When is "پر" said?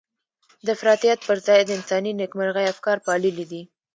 1.27-1.37